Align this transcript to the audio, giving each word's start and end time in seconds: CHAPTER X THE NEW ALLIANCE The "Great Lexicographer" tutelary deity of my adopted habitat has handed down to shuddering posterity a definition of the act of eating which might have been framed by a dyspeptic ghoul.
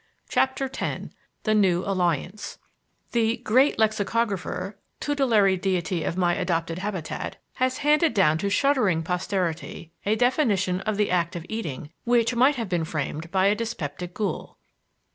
CHAPTER 0.29 0.65
X 0.65 1.09
THE 1.43 1.53
NEW 1.53 1.83
ALLIANCE 1.85 2.57
The 3.11 3.37
"Great 3.37 3.77
Lexicographer" 3.77 4.75
tutelary 4.99 5.57
deity 5.57 6.03
of 6.03 6.17
my 6.17 6.33
adopted 6.33 6.79
habitat 6.79 7.35
has 7.57 7.77
handed 7.85 8.15
down 8.15 8.39
to 8.39 8.49
shuddering 8.49 9.03
posterity 9.03 9.91
a 10.03 10.15
definition 10.15 10.81
of 10.87 10.97
the 10.97 11.11
act 11.11 11.35
of 11.35 11.45
eating 11.47 11.91
which 12.03 12.33
might 12.33 12.55
have 12.55 12.67
been 12.67 12.83
framed 12.83 13.29
by 13.29 13.45
a 13.45 13.53
dyspeptic 13.53 14.15
ghoul. 14.15 14.57